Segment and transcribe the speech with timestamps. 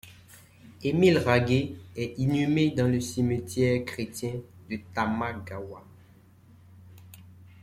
[0.81, 4.33] Émile Raguet est inhumé dans le cimetière chrétien
[4.67, 5.85] de Tama-gawa.